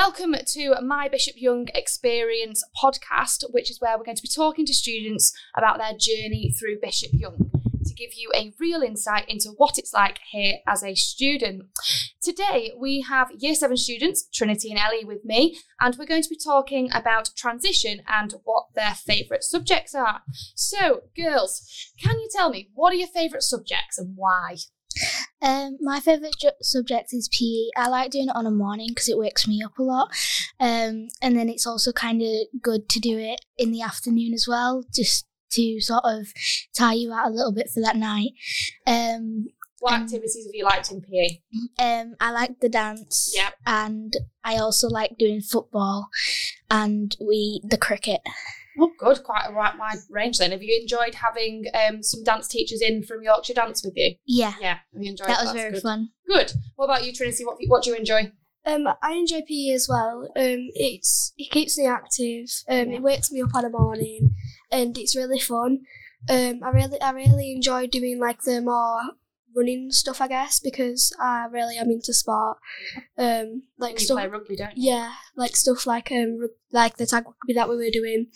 [0.00, 4.64] welcome to my Bishop Young Experience podcast, which is where we're going to be talking
[4.64, 7.50] to students about their journey through Bishop Young
[7.84, 11.64] to give you a real insight into what it's like here as a student.
[12.22, 16.30] Today, we have Year 7 students, Trinity and Ellie, with me, and we're going to
[16.30, 20.22] be talking about transition and what their favourite subjects are.
[20.54, 24.56] So, girls, can you tell me what are your favourite subjects and why?
[25.42, 27.70] Um, my favourite ju- subject is PE.
[27.82, 30.08] I like doing it on a morning because it wakes me up a lot.
[30.58, 32.28] Um, and then it's also kind of
[32.62, 36.28] good to do it in the afternoon as well, just to sort of
[36.76, 38.30] tire you out a little bit for that night.
[38.86, 39.46] Um,
[39.80, 41.40] What activities have you liked in PE?
[41.78, 43.32] um, I like the dance.
[43.34, 43.54] Yep.
[43.66, 44.12] And
[44.44, 46.08] I also like doing football
[46.70, 48.20] and we the cricket.
[48.82, 50.52] Oh, good, quite a right wide range then.
[50.52, 54.14] Have you enjoyed having um, some dance teachers in from Yorkshire Dance with you?
[54.26, 55.82] Yeah, Yeah, have you enjoyed that was very good.
[55.82, 56.08] fun.
[56.26, 56.52] Good.
[56.76, 57.44] What about you, Trinity?
[57.44, 58.32] What, what do you enjoy?
[58.64, 60.24] Um, I enjoy PE as well.
[60.36, 62.46] Um, it's it keeps me active.
[62.68, 62.96] Um, Yeah.
[62.96, 64.34] it wakes me up in the morning,
[64.70, 65.80] and it's really fun.
[66.28, 69.00] Um, I really I really enjoy doing like the more
[69.56, 72.58] running stuff, I guess, because I really am into sport.
[73.18, 74.92] Um, like you stuff, play rugby, don't you?
[74.92, 78.26] yeah, like stuff like um like the tag rugby that we were doing,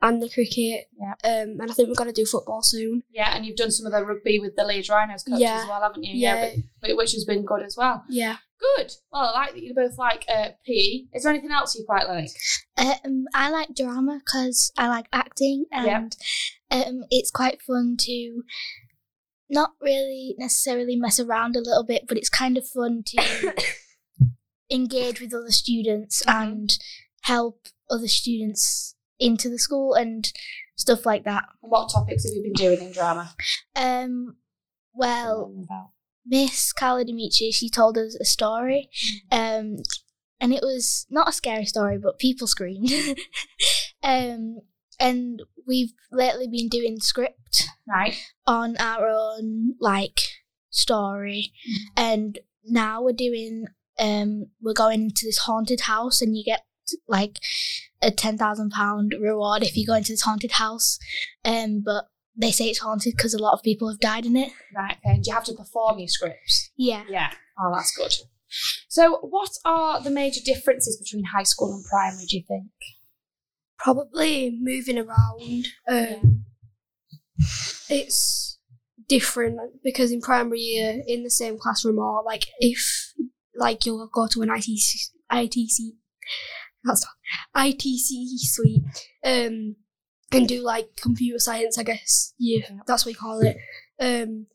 [0.00, 0.86] and the cricket.
[0.98, 1.14] Yeah.
[1.24, 3.02] Um, and I think we're gonna do football soon.
[3.10, 5.62] Yeah, and you've done some of the rugby with the Leeds Rhinos coaches Yeah.
[5.62, 6.14] as well, haven't you?
[6.14, 6.54] Yeah.
[6.80, 8.04] but, which has been good as well.
[8.08, 8.36] Yeah.
[8.76, 8.92] Good.
[9.12, 11.06] Well, I like that you both like uh, PE.
[11.12, 12.28] Is there anything else you quite like?
[12.78, 16.14] Um, I like drama because I like acting, and
[16.70, 18.42] um, it's quite fun to
[19.52, 23.54] not really necessarily mess around a little bit, but it's kind of fun to
[24.70, 26.42] engage with other students Mhm.
[26.42, 26.78] and
[27.22, 30.32] help other students into the school and
[30.76, 31.44] stuff like that.
[31.62, 33.34] And what topics have you been doing in drama?
[33.76, 34.36] Um,
[34.94, 35.52] well,
[36.24, 38.88] Miss Carla Dimitri, she told us a story,
[39.30, 39.76] um,
[40.40, 42.90] and it was not a scary story, but people screamed.
[44.02, 44.58] um,
[45.02, 48.14] and we've lately been doing script Right.
[48.46, 50.20] on our own like
[50.70, 51.52] story,
[51.96, 53.66] and now we're doing
[53.98, 56.62] um, we're going into this haunted house, and you get
[57.08, 57.38] like
[58.00, 60.98] a ten thousand pound reward if you go into this haunted house.
[61.44, 64.52] Um, but they say it's haunted because a lot of people have died in it.
[64.74, 64.96] Right.
[65.04, 65.16] Okay.
[65.16, 66.70] And you have to perform your scripts?
[66.76, 67.04] Yeah.
[67.08, 67.30] Yeah.
[67.60, 68.12] Oh, that's good.
[68.88, 72.24] So, what are the major differences between high school and primary?
[72.26, 72.70] Do you think?
[73.82, 75.66] Probably moving around.
[75.88, 76.44] Um,
[77.88, 78.58] it's
[79.08, 83.12] different because in primary year in the same classroom or like if
[83.54, 85.90] like you'll go to an ITC ITC
[86.84, 88.82] that's not ITC suite
[89.24, 89.76] um
[90.30, 93.56] and do like computer science I guess yeah that's what we call it
[94.00, 94.46] um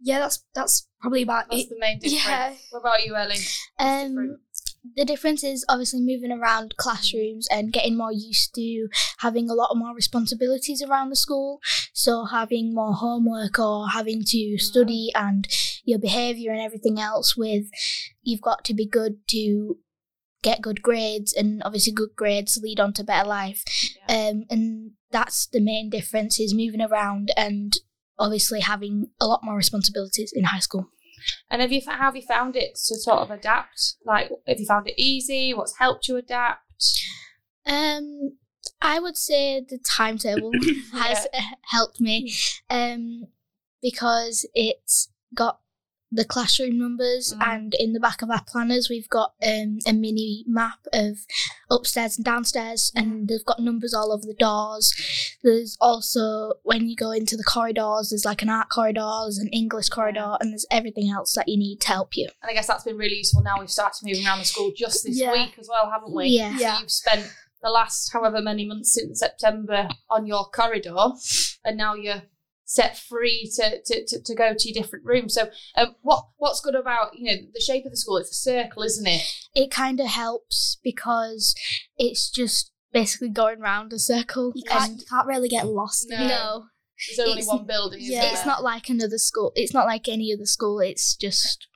[0.00, 2.24] yeah that's that's probably about That's it the main difference.
[2.24, 2.54] Yeah.
[2.70, 3.36] What about you, Ellie?
[3.78, 4.40] Um, different?
[4.96, 9.76] The difference is obviously moving around classrooms and getting more used to having a lot
[9.76, 11.60] more responsibilities around the school.
[11.92, 15.46] So having more homework or having to study and
[15.84, 17.66] your behaviour and everything else with
[18.22, 19.78] you've got to be good to
[20.42, 23.62] get good grades and obviously good grades lead on to better life.
[24.08, 27.74] Um, and that's the main difference is moving around and
[28.18, 30.88] obviously having a lot more responsibilities in high school.
[31.50, 33.96] And have you how have you found it to sort of adapt?
[34.04, 35.54] Like, have you found it easy?
[35.54, 36.62] What's helped you adapt?
[37.66, 38.36] Um,
[38.80, 40.52] I would say the timetable
[40.92, 42.32] has uh, helped me,
[42.68, 43.26] um,
[43.82, 45.60] because it's got
[46.12, 47.46] the classroom numbers, Mm.
[47.46, 51.18] and in the back of our planners we've got um, a mini map of
[51.70, 54.92] upstairs and downstairs, and they've got numbers all over the doors.
[55.42, 59.48] There's also when you go into the corridors, there's like an art corridor, there's an
[59.48, 62.28] English corridor, and there's everything else that you need to help you.
[62.42, 65.04] And I guess that's been really useful now we've started moving around the school just
[65.04, 65.32] this Yeah.
[65.32, 66.26] week as well, haven't we?
[66.26, 66.54] Yeah.
[66.56, 66.80] So Yeah.
[66.80, 67.26] you've spent
[67.62, 70.96] the last however many months since September on your corridor,
[71.64, 72.22] and now you're
[72.70, 75.34] set free to, to, to, to go to your different rooms.
[75.34, 78.16] So, um, what what's good about you know the shape of the school?
[78.16, 79.22] It's a circle, isn't it?
[79.56, 81.56] it kind of helps because
[81.98, 84.52] it's just basically going round a circle.
[84.54, 86.28] you can't you can't really get lost in No.
[86.28, 86.64] no,
[87.08, 88.00] There's only It's- one building.
[88.02, 88.32] Isn't yeah, there?
[88.34, 89.50] it's not like another school.
[89.56, 90.78] It's not like any other school.
[90.78, 91.66] It's just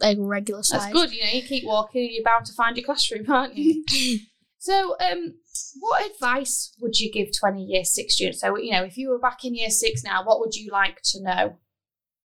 [0.00, 0.82] like regular size.
[0.82, 1.12] That's good.
[1.12, 3.84] You know, you keep walking, you're bound to find your classroom, aren't you?
[4.58, 5.34] so, um,
[5.78, 8.40] what advice would you give to any year six students?
[8.40, 11.00] So, you know, if you were back in year six now, what would you like
[11.04, 11.56] to know?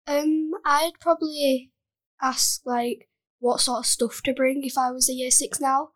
[0.06, 1.72] Um, I'd probably
[2.22, 3.08] ask like
[3.38, 5.90] what sort of stuff to bring if I was a year six now.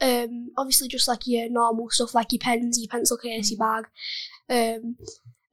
[0.00, 3.86] Um, obviously just like your normal stuff like your pens, your pencil case, your bag.
[4.48, 4.96] Um,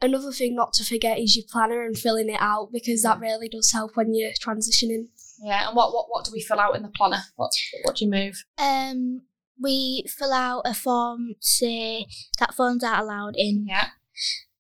[0.02, 3.50] another thing not to forget is your planner and filling it out because that really
[3.50, 5.08] does help when you're transitioning.
[5.44, 7.20] Yeah, and what, what what do we fill out in the planner?
[7.36, 7.52] What
[7.84, 8.44] what do you move?
[8.58, 9.22] Um,
[9.62, 12.06] we fill out a form say
[12.40, 13.90] that phones aren't allowed in Yeah.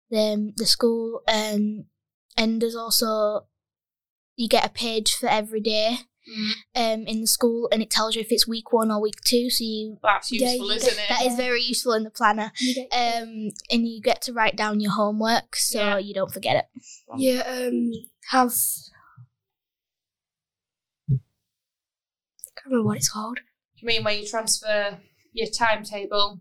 [0.09, 1.21] the the school.
[1.27, 1.85] Um,
[2.35, 3.45] and there's also
[4.35, 5.97] you get a page for every day
[6.75, 9.49] um in the school, and it tells you if it's week one or week two.
[9.49, 11.09] So you That's Yeah, useful, you isn't get- it?
[11.09, 12.51] that is very useful in the planner.
[12.91, 15.97] Um, and you get to write down your homework so Yeah.
[15.99, 16.65] you don't forget it.
[17.17, 17.91] yeah, um,
[18.31, 18.53] have.
[21.09, 21.13] I
[22.55, 23.39] can't remember what it's called.
[23.79, 24.97] You mean where you transfer
[25.33, 26.39] your timetable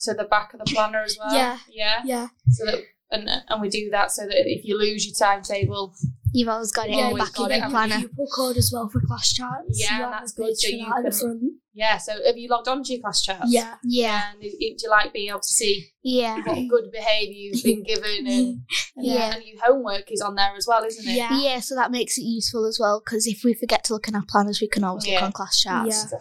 [0.00, 1.34] to the back of the planner as well?
[1.34, 1.58] Yeah.
[1.68, 2.02] Yeah.
[2.04, 5.94] Yeah, So that and and we do that so that if you lose your timetable,
[6.36, 7.98] You've always got it Yeah, in the always back got of it, your haven't planner.
[8.08, 9.80] pupil code as well for class charts.
[9.80, 11.96] Yeah, You have that's good, so you that can- yeah.
[11.98, 13.44] So have you logged on to your class charts?
[13.46, 17.32] Yeah, Yeah, And do do you like being able to see yeah, what good behaviour
[17.34, 18.60] you've been given and,
[18.96, 19.34] and, Yeah.
[19.34, 21.14] and your homework is on there as well, isn't it?
[21.16, 21.38] Yeah.
[21.40, 21.60] yeah.
[21.60, 24.24] So that makes it useful as well because if we forget to look in our
[24.28, 25.14] planners, we can always Yeah.
[25.16, 26.12] look on class charts.
[26.12, 26.18] Yeah.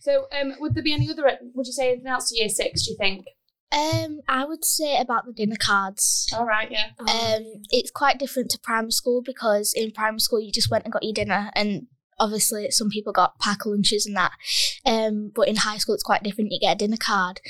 [0.00, 1.22] So, um, would there be any other?
[1.54, 2.84] Would you say anything else to year six?
[2.84, 3.24] Do you think?
[3.74, 6.28] Um, I would say about the dinner cards.
[6.32, 6.90] All right, yeah.
[7.00, 10.92] Um, it's quite different to primary school because in primary school you just went and
[10.92, 11.88] got your dinner, and
[12.20, 14.32] obviously some people got pack lunches and that.
[14.86, 16.52] Um, but in high school it's quite different.
[16.52, 17.40] You get a dinner card,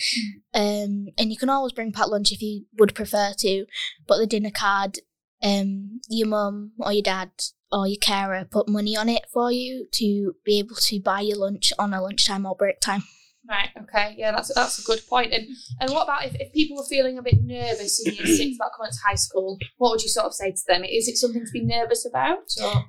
[0.55, 3.67] um, and you can always bring pack lunch if you would prefer to.
[4.07, 5.01] But the dinner card,
[5.43, 7.33] um, your mum or your dad
[7.71, 11.37] or your carer put money on it for you to be able to buy your
[11.37, 13.03] lunch on a lunchtime or break time.
[13.49, 13.69] Right.
[13.83, 14.15] Okay.
[14.17, 15.33] Yeah, that's that's a good point.
[15.33, 15.47] And
[15.81, 18.71] and what about if, if people were feeling a bit nervous in year six about
[18.77, 19.59] coming to high school?
[19.77, 20.83] What would you sort of say to them?
[20.85, 22.49] Is it something to be nervous about?
[22.63, 22.85] Or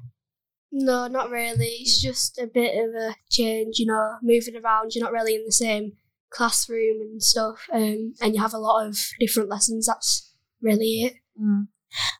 [0.71, 1.67] No, not really.
[1.81, 4.91] It's just a bit of a change, you know, moving around.
[4.95, 5.93] You're not really in the same
[6.29, 9.87] classroom and stuff, um, and you have a lot of different lessons.
[9.87, 11.13] That's really it.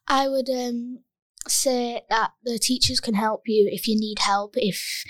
[0.08, 1.00] I would um,
[1.48, 4.54] say that the teachers can help you if you need help.
[4.56, 5.04] If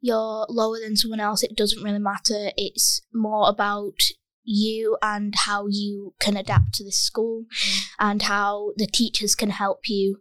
[0.00, 2.50] you're lower than someone else, it doesn't really matter.
[2.56, 4.00] It's more about
[4.44, 7.44] you and how you can adapt to this school
[7.98, 10.18] and how the teachers can help you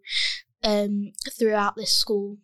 [0.63, 2.37] um, throughout this school.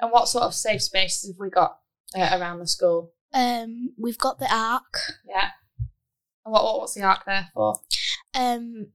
[0.00, 1.78] and what sort of safe spaces have we got
[2.14, 3.12] uh, around the school?
[3.32, 4.94] Um, we've got the ARC.
[5.26, 5.50] Yeah.
[6.44, 7.80] And what, what what's the arc there for?
[8.34, 8.88] Um,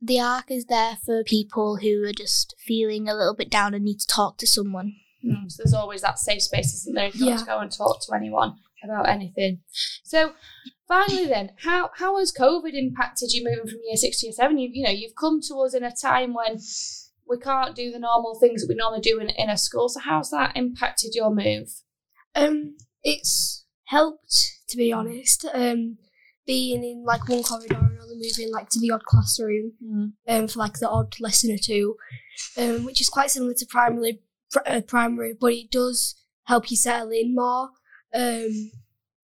[0.00, 3.84] the ARC is there for people who are just feeling a little bit down and
[3.84, 4.94] need to talk to someone.
[5.24, 7.06] Mm, So there's always that safe space, isn't there?
[7.06, 9.60] If you want to go and talk to anyone about anything.
[10.04, 10.32] So
[10.86, 14.58] finally, then, how how has COVID impacted you moving from year six to year seven?
[14.58, 16.58] You you know you've come to us in a time when
[17.28, 19.88] we can't do the normal things that we normally do in, in a school.
[19.88, 21.68] So how's that impacted your move?
[22.34, 25.46] Um, it's helped to be honest.
[25.52, 25.98] Um,
[26.46, 29.72] being in like one corridor and only moving like to the odd classroom,
[30.28, 31.96] um, for like the odd lesson or two,
[32.56, 34.20] um, which is quite similar to primary,
[34.50, 36.14] pr- uh, primary, but it does
[36.44, 37.70] help you settle in more.
[38.14, 38.70] Um,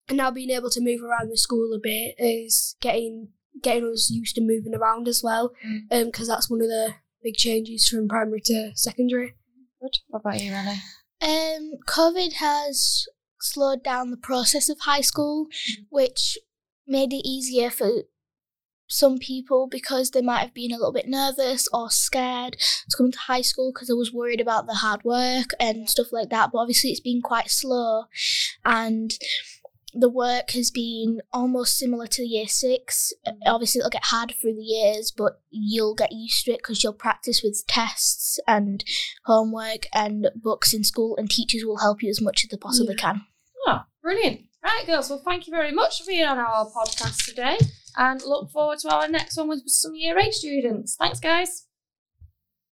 [0.09, 3.29] and now being able to move around the school a bit is getting
[3.61, 5.79] getting us used to moving around as well, Mm.
[5.91, 9.35] um, because that's one of the big changes from primary to secondary.
[9.81, 9.99] Good.
[10.09, 10.81] What about you, Ellie?
[11.21, 13.05] Um, COVID has
[13.39, 15.47] slowed down the process of high school,
[15.89, 16.37] which
[16.87, 17.89] made it easier for
[18.87, 22.57] some people because they might have been a little bit nervous or scared
[22.89, 26.07] to come to high school because I was worried about the hard work and stuff
[26.11, 26.51] like that.
[26.51, 28.05] But obviously, it's been quite slow,
[28.63, 29.13] and
[29.93, 33.13] the work has been almost similar to year six.
[33.27, 33.37] Mm.
[33.45, 36.93] Obviously, it'll get harder through the years, but you'll get used to it because you'll
[36.93, 38.83] practice with tests and
[39.25, 42.95] homework and books in school, and teachers will help you as much as they possibly
[42.95, 43.21] can.
[43.67, 44.41] Oh, brilliant.
[44.63, 45.09] Right, girls.
[45.09, 47.57] Well, thank you very much for being on our podcast today
[47.97, 50.95] and look forward to our next one with some year eight students.
[50.97, 51.67] Thanks, guys.